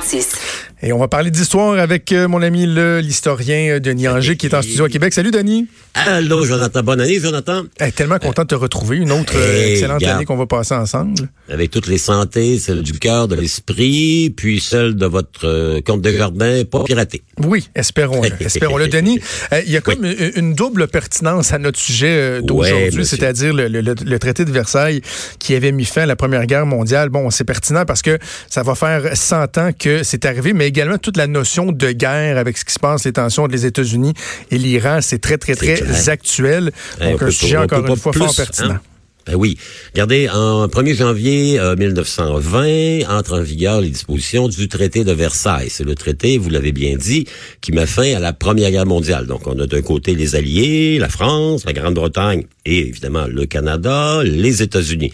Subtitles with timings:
[0.00, 0.63] 1336.
[0.86, 4.54] Et on va parler d'histoire avec euh, mon ami l'historien euh, Denis Anger qui est
[4.54, 5.14] en studio à Québec.
[5.14, 5.66] Salut Denis.
[5.94, 7.62] Allô Jonathan, bonne année Jonathan.
[7.80, 10.74] Eh, tellement content de te retrouver, une autre euh, Hey, excellente année qu'on va passer
[10.74, 11.14] ensemble.
[11.48, 16.02] Avec toutes les santé, celle du cœur, de l'esprit, puis celle de votre euh, compte
[16.02, 17.22] de jardin pas piraté.
[17.42, 18.28] Oui, espérons-le.
[18.44, 19.20] espérons-le, Denis.
[19.54, 23.54] Euh, Il y a comme une- une double pertinence à notre sujet euh, d'aujourd'hui, c'est-à-dire
[23.54, 25.00] le, le- le- le traité de Versailles
[25.38, 27.08] qui avait mis fin à la Première Guerre mondiale.
[27.08, 28.18] Bon, c'est pertinent parce que
[28.50, 32.36] ça va faire 100 ans que c'est arrivé, mais également toute la notion de guerre
[32.36, 34.12] avec ce qui se passe, les tensions entre les États-Unis
[34.50, 36.72] et l'Iran, c'est très, très, très actuel.
[37.00, 38.70] Eh, on Donc, un sujet encore une fois plus, fort pertinent.
[38.74, 38.80] hein?
[39.26, 39.56] Ben oui.
[39.94, 45.70] Regardez, en 1er janvier euh, 1920, entrent en vigueur les dispositions du traité de Versailles.
[45.70, 47.26] C'est le traité, vous l'avez bien dit,
[47.62, 49.26] qui met fin à la Première Guerre mondiale.
[49.26, 54.22] Donc, on a d'un côté les Alliés, la France, la Grande-Bretagne et évidemment le Canada,
[54.24, 55.12] les États-Unis.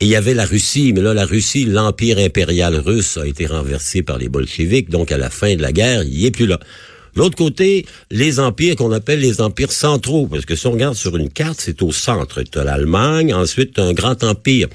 [0.00, 3.46] Et il y avait la Russie, mais là, la Russie, l'empire impérial russe a été
[3.46, 6.58] renversé par les bolcheviks, donc à la fin de la guerre, il est plus là.
[7.14, 11.16] L'autre côté, les empires qu'on appelle les empires centraux, parce que si on regarde sur
[11.16, 12.42] une carte, c'est au centre.
[12.42, 14.68] Tu l'Allemagne, ensuite un grand empire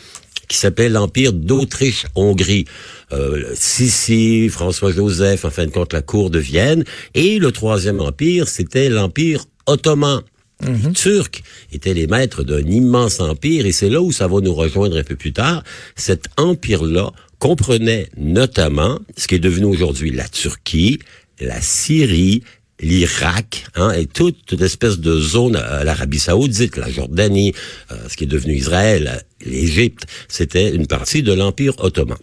[0.48, 2.66] qui s'appelle l'empire d'Autriche-Hongrie.
[3.12, 6.84] Euh, Sissi, François-Joseph, en fin de compte, la cour de Vienne.
[7.16, 10.22] Et le troisième empire, c'était l'empire ottoman.
[10.62, 14.54] Les Turcs étaient les maîtres d'un immense empire et c'est là où ça va nous
[14.54, 15.64] rejoindre un peu plus tard.
[15.96, 21.00] Cet empire-là comprenait notamment ce qui est devenu aujourd'hui la Turquie,
[21.40, 22.44] la Syrie,
[22.80, 27.54] l'Irak, hein, et toute, toute espèce de zone, euh, l'Arabie Saoudite, la Jordanie,
[27.92, 32.18] euh, ce qui est devenu Israël, euh, l'Égypte, c'était une partie de l'Empire ottoman.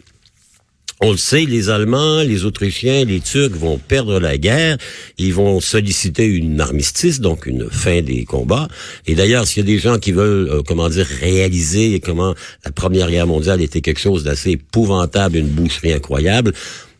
[1.04, 4.76] On le sait, les Allemands, les Autrichiens, les Turcs vont perdre la guerre.
[5.18, 8.68] Ils vont solliciter une armistice, donc une fin des combats.
[9.08, 12.70] Et d'ailleurs, s'il y a des gens qui veulent, euh, comment dire, réaliser comment la
[12.70, 16.52] Première Guerre mondiale était quelque chose d'assez épouvantable, une boucherie incroyable,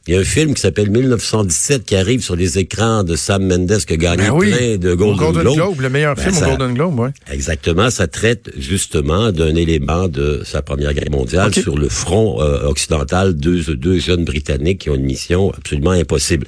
[0.09, 3.47] il y a un film qui s'appelle 1917 qui arrive sur les écrans de Sam
[3.47, 5.55] Mendes qui a gagné Ben oui, plein de Golden, Golden Globe.
[5.55, 7.11] Globe, le meilleur Ben, film ça- au Golden Globe, ouais.
[7.31, 12.65] Exactement, ça traite justement d'un élément de sa Première Guerre mondiale sur le front euh,
[12.67, 16.47] occidental, deux, deux jeunes Britanniques qui ont une mission absolument impossible.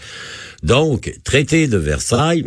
[0.62, 2.46] Donc, traité de Versailles,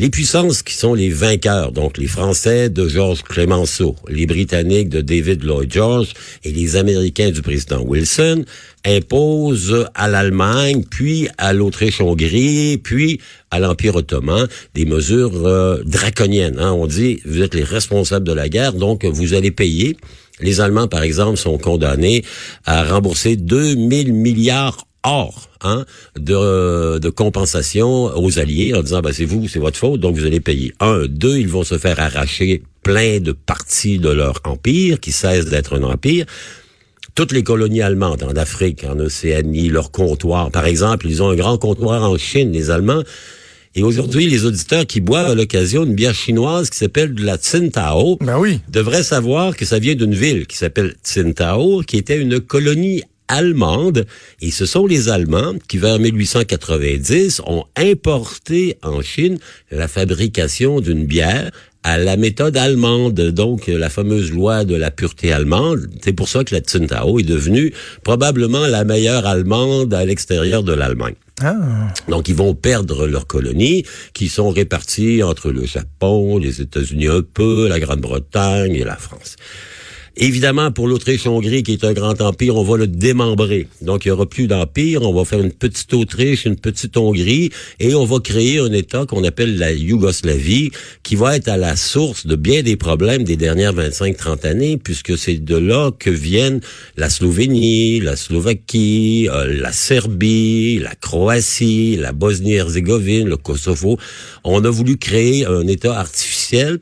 [0.00, 5.02] les puissances qui sont les vainqueurs, donc les Français de Georges Clemenceau, les Britanniques de
[5.02, 8.46] David Lloyd George et les Américains du président Wilson,
[8.86, 16.58] imposent à l'Allemagne, puis à l'Autriche-Hongrie, puis à l'Empire ottoman des mesures euh, draconiennes.
[16.58, 16.72] hein.
[16.72, 19.98] On dit, vous êtes les responsables de la guerre, donc vous allez payer.
[20.40, 22.24] Les Allemands, par exemple, sont condamnés
[22.64, 25.84] à rembourser 2000 milliards or hein,
[26.18, 30.26] de, de compensation aux alliés en disant ben, c'est vous, c'est votre faute, donc vous
[30.26, 30.72] allez payer.
[30.80, 35.46] Un, deux, ils vont se faire arracher plein de parties de leur empire qui cesse
[35.46, 36.26] d'être un empire.
[37.14, 41.34] Toutes les colonies allemandes en Afrique, en Océanie, leur comptoir, par exemple, ils ont un
[41.34, 43.02] grand comptoir en Chine, les Allemands.
[43.74, 47.36] Et aujourd'hui, les auditeurs qui boivent à l'occasion une bière chinoise qui s'appelle de la
[47.36, 48.60] Tsingtao Ben oui.
[48.68, 54.06] devrait savoir que ça vient d'une ville qui s'appelle Tsingtao, qui était une colonie allemande.
[54.42, 59.38] Et ce sont les Allemands qui, vers 1890, ont importé en Chine
[59.70, 61.50] la fabrication d'une bière
[61.82, 65.88] à la méthode allemande, donc la fameuse loi de la pureté allemande.
[66.02, 67.72] C'est pour ça que la Tsingtao est devenue
[68.04, 71.14] probablement la meilleure allemande à l'extérieur de l'Allemagne.
[71.42, 71.56] Ah.
[72.08, 77.22] Donc, ils vont perdre leurs colonies, qui sont réparties entre le Japon, les États-Unis un
[77.22, 79.36] peu, la Grande-Bretagne et la France.
[80.16, 83.68] Évidemment, pour l'Autriche-Hongrie, qui est un grand empire, on va le démembrer.
[83.80, 85.02] Donc, il y aura plus d'empire.
[85.02, 89.06] On va faire une petite Autriche, une petite Hongrie, et on va créer un État
[89.06, 90.70] qu'on appelle la Yougoslavie,
[91.02, 95.16] qui va être à la source de bien des problèmes des dernières 25-30 années, puisque
[95.16, 96.60] c'est de là que viennent
[96.96, 103.98] la Slovénie, la Slovaquie, euh, la Serbie, la Croatie, la Bosnie-Herzégovine, le Kosovo.
[104.44, 106.80] On a voulu créer un État artificiel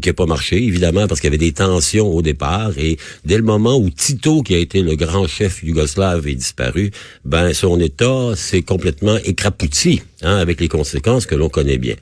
[0.00, 2.72] qui n'a pas marché, évidemment, parce qu'il y avait des tensions au départ.
[2.78, 6.90] Et dès le moment où Tito, qui a été le grand chef yougoslave, est disparu,
[7.24, 11.96] ben son État s'est complètement écrapouti, hein, avec les conséquences que l'on connaît bien.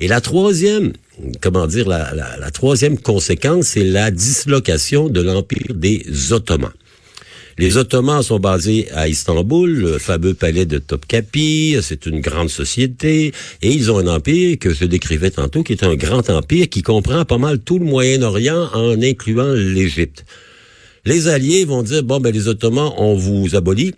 [0.00, 0.92] Et la troisième,
[1.40, 6.72] comment dire, la, troisième conséquence, c'est la dislocation de l'empire des Ottomans.
[7.58, 13.32] Les Ottomans sont basés à Istanbul, le fameux palais de Topkapi, c'est une grande société,
[13.62, 16.82] et ils ont un empire que je décrivais tantôt, qui est un grand empire qui
[16.82, 20.26] comprend pas mal tout le Moyen-Orient en incluant l'Égypte.
[21.06, 23.94] Les Alliés vont dire, bon, ben les Ottomans, on vous abolit,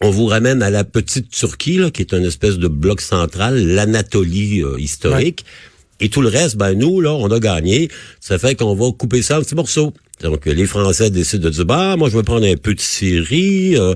[0.00, 3.58] on vous ramène à la petite Turquie, là, qui est une espèce de bloc central,
[3.66, 5.44] l'Anatolie euh, historique.
[5.98, 7.88] Et tout le reste, ben nous, là, on a gagné.
[8.20, 9.94] Ça fait qu'on va couper ça en petits morceaux.
[10.24, 13.76] Donc, les Français décident de dire, bah, moi, je vais prendre un peu de Syrie,
[13.76, 13.94] euh,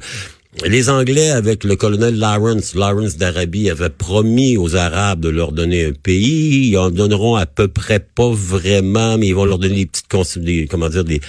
[0.67, 5.87] les Anglais, avec le colonel Lawrence, Lawrence d'Arabie, avaient promis aux Arabes de leur donner
[5.87, 6.69] un pays.
[6.69, 10.39] Ils en donneront à peu près pas vraiment, mais ils vont leur donner des petites,
[10.39, 11.21] des, comment dire, des,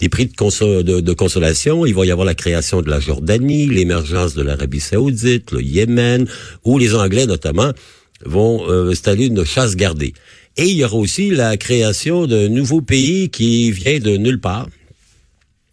[0.00, 1.86] des prix de, de, de, consolation.
[1.86, 6.26] Il va y avoir la création de la Jordanie, l'émergence de l'Arabie saoudite, le Yémen,
[6.64, 7.72] où les Anglais notamment
[8.24, 10.12] vont euh, installer une chasse gardée.
[10.56, 14.68] Et il y aura aussi la création d'un nouveau pays qui vient de nulle part,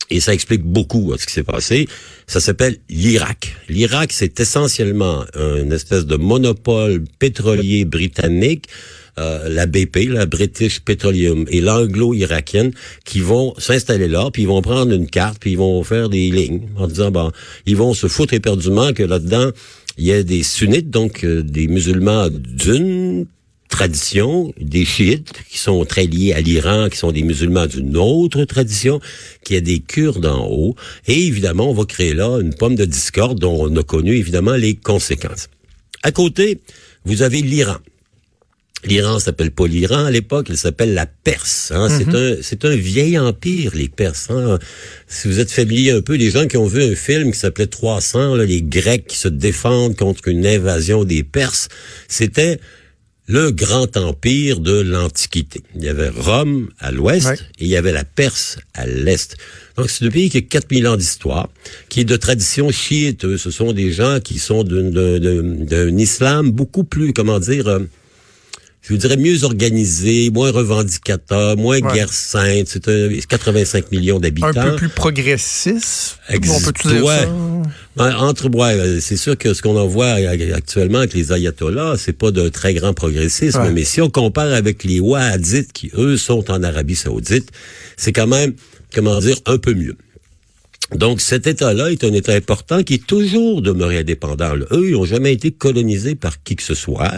[0.09, 1.87] et ça explique beaucoup ce qui s'est passé.
[2.27, 3.55] Ça s'appelle l'Irak.
[3.67, 8.65] L'Irak, c'est essentiellement une espèce de monopole pétrolier britannique,
[9.19, 12.71] euh, la BP, la British Petroleum, et l'anglo-irakienne,
[13.03, 16.31] qui vont s'installer là, puis ils vont prendre une carte, puis ils vont faire des
[16.31, 17.31] lignes, en disant, bon,
[17.65, 19.51] ils vont se foutre éperdument que là-dedans,
[19.97, 23.25] il y a des sunnites, donc euh, des musulmans d'une
[23.69, 28.43] tradition, des chiites qui sont très liés à l'Iran, qui sont des musulmans d'une autre
[28.43, 28.99] tradition,
[29.43, 30.75] qui a des Kurdes en haut.
[31.07, 34.55] Et évidemment, on va créer là une pomme de discorde dont on a connu évidemment
[34.55, 35.47] les conséquences.
[36.03, 36.59] À côté,
[37.05, 37.77] vous avez l'Iran.
[38.85, 41.71] L'Iran s'appelle pas l'Iran à l'époque, il s'appelle la Perse.
[41.75, 41.89] Hein.
[41.89, 42.15] C'est mhm.
[42.15, 44.29] un c'est un vieil empire les Perses.
[44.29, 44.57] Hein.
[45.07, 47.67] Si vous êtes familier un peu, les gens qui ont vu un film qui s'appelait
[47.67, 51.67] 300, les Grecs qui se défendent contre une invasion des Perses,
[52.07, 52.59] c'était
[53.29, 55.61] le grand empire de l'Antiquité.
[55.75, 59.37] Il y avait Rome à l'ouest et il y avait la Perse à l'est.
[59.77, 61.47] Donc c'est un pays qui a 4000 ans d'histoire,
[61.89, 63.37] qui est de tradition chiite.
[63.37, 67.79] Ce sont des gens qui sont d'un islam beaucoup plus, comment dire,
[68.81, 72.67] je dirais mieux organisé, moins revendicateur, moins guerre sainte.
[72.67, 74.49] C'est 85 millions d'habitants.
[74.55, 76.17] Un peu plus progressiste?
[76.29, 77.27] on peut dire ça?
[77.95, 80.13] Ben, entre ouais, c'est sûr que ce qu'on en voit
[80.55, 84.83] actuellement avec les ayatollahs, c'est pas de très grand progressisme, mais si on compare avec
[84.83, 87.51] les wahhadites qui eux sont en Arabie Saoudite,
[87.97, 88.53] c'est quand même
[88.93, 89.97] comment dire un peu mieux.
[90.95, 94.55] Donc cet État-là est un État important qui est toujours demeuré indépendant.
[94.71, 97.11] Eux, ils n'ont jamais été colonisés par qui que ce soit.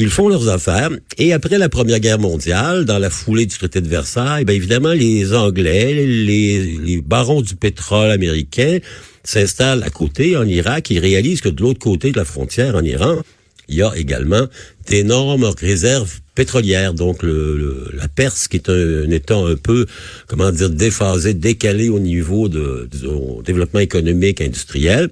[0.00, 0.90] Ils font leurs affaires.
[1.18, 4.92] Et après la Première Guerre mondiale, dans la foulée du traité de Versailles, bien évidemment,
[4.92, 8.78] les Anglais, les, les barons du pétrole américain
[9.24, 10.90] s'installent à côté, en Irak.
[10.90, 13.16] Ils réalisent que de l'autre côté de la frontière, en Iran,
[13.68, 14.46] il y a également
[14.86, 16.94] d'énormes réserves pétrolières.
[16.94, 19.86] Donc, le, la Perse, qui est un, État un peu,
[20.28, 25.10] comment dire, déphasé, décalé au niveau de, de développement économique, industriel,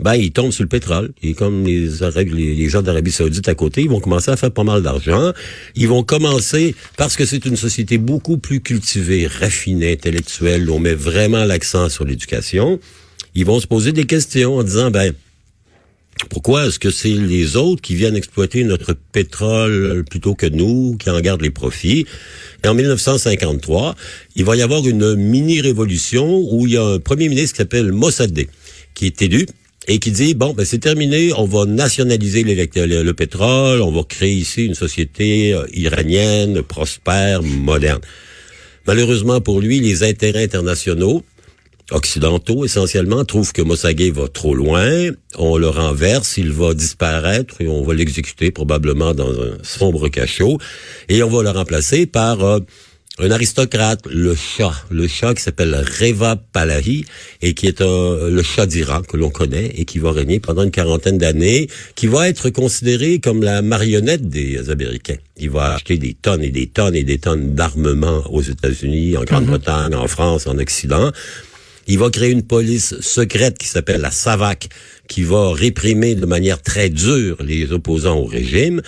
[0.00, 1.12] ben, ils tombent sur le pétrole.
[1.22, 4.64] Et comme les, les, gens d'Arabie Saoudite à côté, ils vont commencer à faire pas
[4.64, 5.32] mal d'argent.
[5.74, 10.94] Ils vont commencer, parce que c'est une société beaucoup plus cultivée, raffinée, intellectuelle, on met
[10.94, 12.78] vraiment l'accent sur l'éducation,
[13.34, 15.12] ils vont se poser des questions en disant, ben,
[16.30, 21.10] pourquoi est-ce que c'est les autres qui viennent exploiter notre pétrole plutôt que nous, qui
[21.10, 22.06] en gardent les profits?
[22.64, 23.94] Et en 1953,
[24.34, 27.92] il va y avoir une mini-révolution où il y a un premier ministre qui s'appelle
[27.92, 28.48] Mossadegh,
[28.94, 29.46] qui est élu
[29.88, 34.02] et qui dit bon ben c'est terminé, on va nationaliser le, le, pétrole, on va
[34.04, 38.02] créer ici une société euh, iranienne prospère, moderne.
[38.86, 41.24] Malheureusement pour lui, les intérêts internationaux
[41.90, 47.68] occidentaux essentiellement trouvent que Mossadegh va trop loin, on le renverse, il va disparaître et
[47.68, 50.58] on va l'exécuter probablement dans un sombre cachot
[51.08, 52.60] et on va le remplacer par euh,
[53.20, 57.04] un aristocrate, le Shah, le Shah qui s'appelle Reva Pahlavi
[57.42, 60.62] et qui est un, le Shah d'Iran que l'on connaît et qui va régner pendant
[60.62, 65.16] une quarantaine d'années, qui va être considéré comme la marionnette des Américains.
[65.36, 69.24] Il va acheter des tonnes et des tonnes et des tonnes d'armement aux États-Unis, en
[69.24, 71.10] Grande-Bretagne, en France, en Occident.
[71.88, 74.68] Il va créer une police secrète qui s'appelle la SAVAK,
[75.08, 78.82] qui va réprimer de manière très dure les opposants au régime.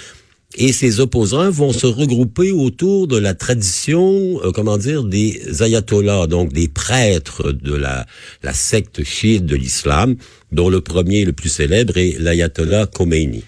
[0.56, 6.26] Et ces opposants vont se regrouper autour de la tradition, euh, comment dire, des ayatollahs,
[6.26, 8.04] donc des prêtres de la,
[8.42, 10.16] la secte chiite de l'islam,
[10.50, 13.44] dont le premier, le plus célèbre, est l'ayatollah Khomeini.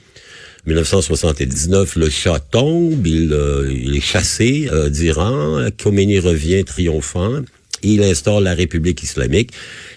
[0.66, 7.40] 1979, le Shah tombe, il, euh, il est chassé euh, d'Iran, Khomeini revient triomphant,
[7.82, 9.50] il instaure la République islamique.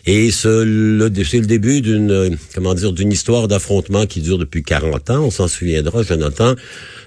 [0.05, 5.09] Et c'est le, le début d'une, comment dire, d'une histoire d'affrontement qui dure depuis 40
[5.09, 5.23] ans.
[5.25, 6.55] On s'en souviendra, Jonathan.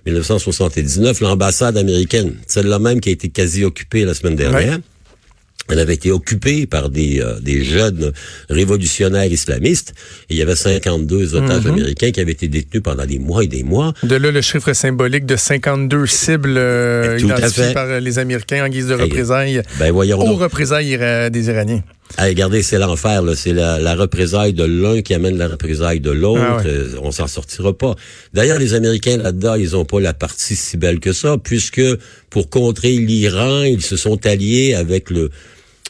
[0.06, 4.78] 1979, l'ambassade américaine, celle-là même qui a été quasi occupée la semaine dernière.
[5.70, 8.12] Elle avait été occupée par des, euh, des jeunes
[8.48, 9.94] révolutionnaires islamistes.
[10.30, 11.72] Et il y avait 52 otages mhm.
[11.72, 13.92] américains qui avaient été détenus pendant des mois et des mois.
[14.02, 18.88] De là, le chiffre symbolique de 52 cibles euh, identifiées par les Américains en guise
[18.88, 20.98] de représailles ben, voyons aux représailles
[21.30, 21.82] des Iraniens.
[22.16, 23.22] Allez, regardez, c'est l'enfer.
[23.36, 26.40] C'est la, la, représaille de l'un qui amène la représaille de l'autre.
[26.42, 27.94] Ah euh, on s'en sortira pas.
[28.32, 31.82] D'ailleurs, les Américains là-dedans, ils ont pas la partie si belle que ça, puisque
[32.30, 35.30] pour contrer l'Iran, ils se sont alliés avec le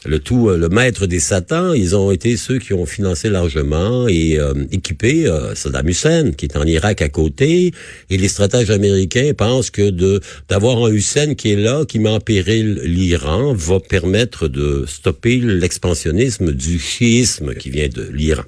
[0.05, 4.07] le tout, euh, le maître des satans, ils ont été ceux qui ont financé largement
[4.07, 7.73] et euh, équipé euh, Saddam Hussein, qui est en Irak à côté.
[8.09, 12.09] Et les stratèges américains pensent que de d'avoir un Hussein qui est là, qui met
[12.09, 18.43] en péril l'Iran, va permettre de stopper l'expansionnisme du chiisme qui vient de l'Iran.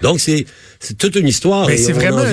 [0.00, 0.46] Donc c'est
[0.82, 1.68] c'est toute une histoire.
[1.68, 2.24] Mais c'est vraiment,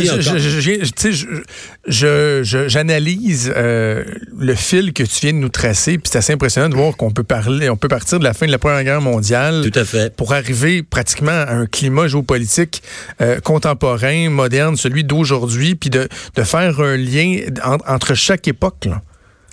[1.87, 4.03] j'analyse euh,
[4.39, 7.11] le fil que tu viens de nous tracer, puis c'est assez impressionnant de voir qu'on
[7.11, 9.85] peut parler, on peut partir de la fin de la Première Guerre mondiale, tout à
[9.85, 12.81] fait, pour arriver pratiquement à un climat géopolitique
[13.21, 17.41] euh, contemporain, moderne, celui d'aujourd'hui, puis de, de faire un lien
[17.87, 18.85] entre chaque époque.
[18.85, 19.03] Là.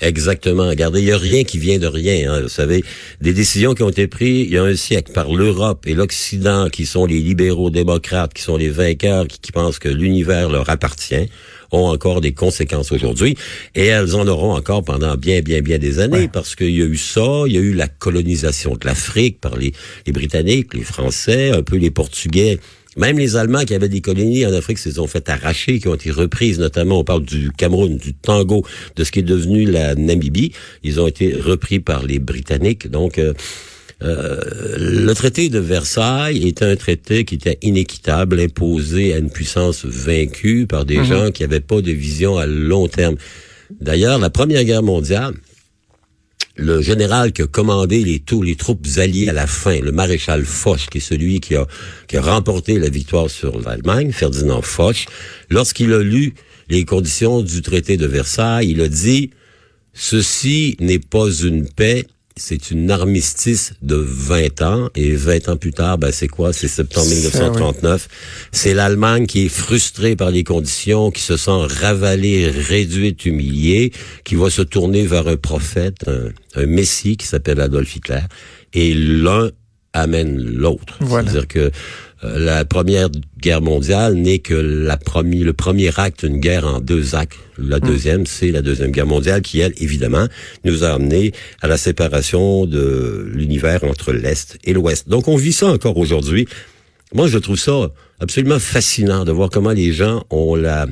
[0.00, 0.68] Exactement.
[0.68, 2.32] Regardez, il n'y a rien qui vient de rien.
[2.32, 2.42] Hein.
[2.42, 2.84] Vous savez,
[3.20, 6.68] des décisions qui ont été prises il y a un siècle par l'Europe et l'Occident,
[6.68, 11.28] qui sont les libéraux démocrates, qui sont les vainqueurs, qui, pensent que l'univers leur appartient,
[11.72, 13.36] ont encore des conséquences aujourd'hui.
[13.74, 16.86] Et elles en auront encore pendant bien, bien, bien des années, parce qu'il y a
[16.86, 19.72] eu ça, il y a eu la colonisation de l'Afrique par les,
[20.06, 22.58] les Britanniques, les Français, un peu les Portugais
[22.96, 25.94] même les Allemands qui avaient des colonies en Afrique se sont fait arracher, qui ont
[25.94, 28.64] été reprises, notamment on parle du Cameroun, du Tango,
[28.96, 30.52] de ce qui est devenu la Namibie.
[30.82, 32.90] Ils ont été repris par les Britanniques.
[32.90, 33.34] Donc, euh,
[34.02, 34.40] euh,
[34.78, 40.66] le traité de Versailles était un traité qui était inéquitable, imposé à une puissance vaincue
[40.66, 41.04] par des mhm.
[41.04, 43.16] gens qui n'avaient pas de vision à long terme.
[43.80, 45.34] D'ailleurs, la Première Guerre mondiale,
[46.56, 50.44] le général qui a commandé les, tous les troupes alliées à la fin, le maréchal
[50.44, 51.66] Foch, qui est celui qui a,
[52.08, 55.06] qui a remporté la victoire sur l'Allemagne, Ferdinand Foch,
[55.50, 56.34] lorsqu'il a lu
[56.68, 59.30] les conditions du traité de Versailles, il a dit,
[59.92, 62.06] ceci n'est pas une paix,
[62.38, 66.52] c'est une armistice de 20 ans et 20 ans plus tard, ben c'est quoi?
[66.52, 68.08] C'est septembre 1939.
[68.52, 73.90] C'est l'Allemagne qui est frustrée par les conditions, qui se sent ravalée, réduite, humiliée,
[74.24, 76.04] qui va se tourner vers un prophète,
[76.54, 78.20] un, messie qui s'appelle Adolf Hitler,
[78.74, 79.50] et l'un
[79.94, 80.98] amène l'autre.
[81.00, 81.70] C'est-à-dire que
[82.22, 83.08] la première
[83.40, 87.38] guerre mondiale n'est que la le premier acte d'une guerre en deux actes.
[87.58, 87.80] La hmm.
[87.80, 90.26] deuxième, c'est la deuxième guerre mondiale qui, elle, évidemment,
[90.64, 95.08] nous a amené à la séparation de l'univers entre l'Est et l'Ouest.
[95.08, 96.46] Donc, on vit ça encore aujourd'hui.
[97.14, 100.86] Moi, je trouve ça absolument fascinant de voir comment les gens ont la,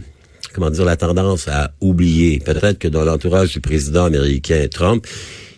[0.52, 2.38] comment dire, la tendance à oublier.
[2.38, 5.07] Peut-être que dans l'entourage du président américain Trump,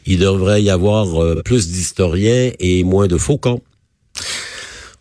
[0.07, 3.61] il devrait y avoir euh, plus d'historiens et moins de faucons.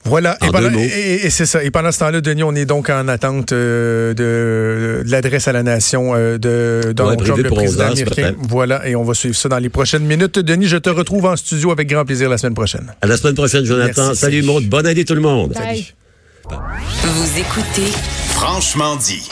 [0.06, 0.38] Voilà.
[0.78, 1.64] Et, c'est ça.
[1.64, 5.64] Et pendant ce temps-là, Denis, on est donc en attente euh, de, l'adresse à la
[5.64, 8.34] nation euh, de Donald Trump, le président américain.
[8.38, 8.88] Voilà.
[8.88, 10.40] Et on va suivre ça dans les prochaines minutes.
[10.40, 12.94] Denis, je te retrouve en studio avec grand plaisir la semaine prochaine.
[13.02, 14.14] À la semaine prochaine, Jonathan.
[14.14, 14.66] salut, Maud.
[14.66, 15.56] Bonne année tout le monde.
[16.48, 17.92] Vous écoutez
[18.30, 19.28] Franchement dit.